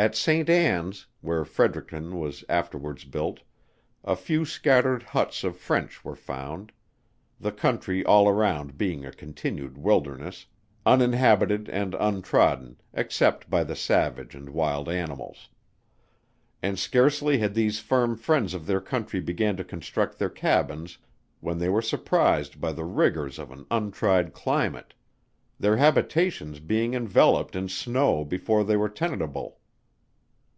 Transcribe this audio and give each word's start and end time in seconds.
At 0.00 0.14
St. 0.14 0.48
Ann's, 0.48 1.08
where 1.22 1.44
Fredericton 1.44 2.20
was 2.20 2.44
afterwards 2.48 3.04
built, 3.04 3.40
a 4.04 4.14
few 4.14 4.44
scattered 4.44 5.02
huts 5.02 5.42
of 5.42 5.56
French 5.56 6.04
were 6.04 6.14
found; 6.14 6.70
the 7.40 7.50
country 7.50 8.04
all 8.04 8.28
around 8.28 8.78
being 8.78 9.04
a 9.04 9.10
continued 9.10 9.76
wilderness 9.76 10.46
uninhabited 10.86 11.68
and 11.68 11.96
untrodden, 11.98 12.76
except 12.92 13.50
by 13.50 13.64
the 13.64 13.74
savage 13.74 14.36
and 14.36 14.50
wild 14.50 14.88
animals; 14.88 15.48
and 16.62 16.78
scarcely 16.78 17.38
had 17.38 17.54
these 17.54 17.80
firm 17.80 18.16
friends 18.16 18.54
of 18.54 18.66
their 18.66 18.80
country 18.80 19.18
began 19.18 19.56
to 19.56 19.64
construct 19.64 20.16
their 20.16 20.30
cabins, 20.30 20.98
when 21.40 21.58
they 21.58 21.68
were 21.68 21.82
surprised 21.82 22.60
by 22.60 22.70
the 22.70 22.84
rigors 22.84 23.36
of 23.36 23.50
an 23.50 23.66
untried 23.68 24.32
climate: 24.32 24.94
their 25.58 25.76
habitations 25.76 26.60
being 26.60 26.94
enveloped 26.94 27.56
in 27.56 27.68
snow 27.68 28.24
before 28.24 28.62
they 28.62 28.76
were 28.76 28.88
tenantable. 28.88 29.56